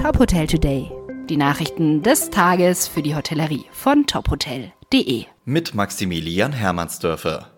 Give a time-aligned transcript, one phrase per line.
[0.00, 0.90] Top Hotel Today.
[1.28, 5.26] Die Nachrichten des Tages für die Hotellerie von tophotel.de.
[5.44, 7.50] Mit Maximilian Hermannsdörfer.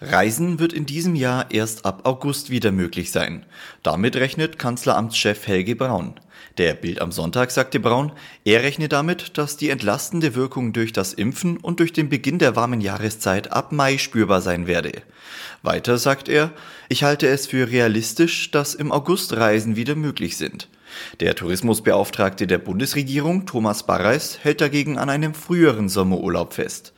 [0.00, 3.46] Reisen wird in diesem Jahr erst ab August wieder möglich sein.
[3.84, 6.14] Damit rechnet Kanzleramtschef Helge Braun.
[6.56, 8.10] Der Bild am Sonntag sagte Braun,
[8.44, 12.56] er rechne damit, dass die entlastende Wirkung durch das Impfen und durch den Beginn der
[12.56, 15.02] warmen Jahreszeit ab Mai spürbar sein werde.
[15.62, 16.50] Weiter sagt er,
[16.88, 20.68] ich halte es für realistisch, dass im August Reisen wieder möglich sind.
[21.20, 26.92] Der Tourismusbeauftragte der Bundesregierung, Thomas Barreis, hält dagegen an einem früheren Sommerurlaub fest.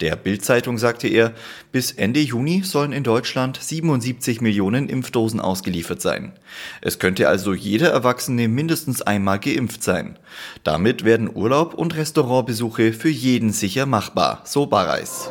[0.00, 1.32] Der Bild-Zeitung sagte er,
[1.72, 6.32] bis Ende Juni sollen in Deutschland 77 Millionen Impfdosen ausgeliefert sein.
[6.80, 10.18] Es könnte also jeder Erwachsene mindestens einmal geimpft sein.
[10.64, 15.30] Damit werden Urlaub und Restaurantbesuche für jeden sicher machbar, so Barreis.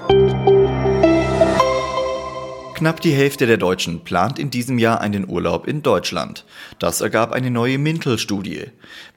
[2.76, 6.44] Knapp die Hälfte der Deutschen plant in diesem Jahr einen Urlaub in Deutschland.
[6.78, 8.66] Das ergab eine neue Mintel-Studie.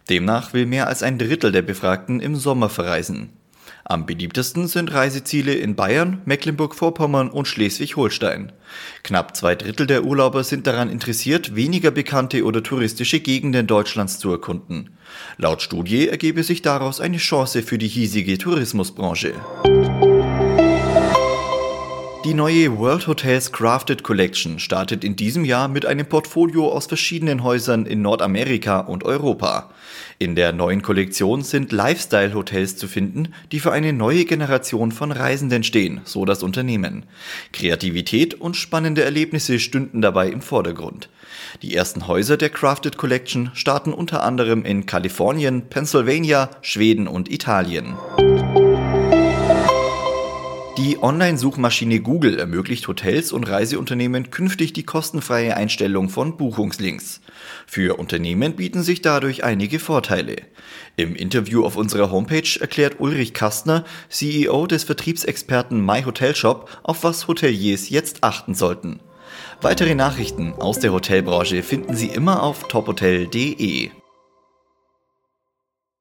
[0.09, 3.31] Demnach will mehr als ein Drittel der Befragten im Sommer verreisen.
[3.83, 8.53] Am beliebtesten sind Reiseziele in Bayern, Mecklenburg-Vorpommern und Schleswig-Holstein.
[9.03, 14.31] Knapp zwei Drittel der Urlauber sind daran interessiert, weniger bekannte oder touristische Gegenden Deutschlands zu
[14.31, 14.91] erkunden.
[15.37, 19.35] Laut Studie ergebe sich daraus eine Chance für die hiesige Tourismusbranche.
[22.29, 27.43] Die neue World Hotels Crafted Collection startet in diesem Jahr mit einem Portfolio aus verschiedenen
[27.43, 29.71] Häusern in Nordamerika und Europa.
[30.19, 35.65] In der neuen Kollektion sind Lifestyle-Hotels zu finden, die für eine neue Generation von Reisenden
[35.65, 37.05] stehen, so das Unternehmen.
[37.55, 41.09] Kreativität und spannende Erlebnisse stünden dabei im Vordergrund.
[41.63, 47.97] Die ersten Häuser der Crafted Collection starten unter anderem in Kalifornien, Pennsylvania, Schweden und Italien.
[50.79, 57.21] Die Online-Suchmaschine Google ermöglicht Hotels und Reiseunternehmen künftig die kostenfreie Einstellung von Buchungslinks.
[57.67, 60.37] Für Unternehmen bieten sich dadurch einige Vorteile.
[60.95, 67.89] Im Interview auf unserer Homepage erklärt Ulrich Kastner, CEO des Vertriebsexperten MyHotelShop, auf was Hoteliers
[67.89, 69.01] jetzt achten sollten.
[69.61, 73.91] Weitere Nachrichten aus der Hotelbranche finden Sie immer auf tophotel.de.